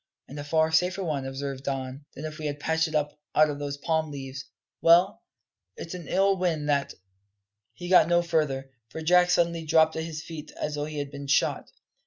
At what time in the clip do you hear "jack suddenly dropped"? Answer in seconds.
9.03-9.95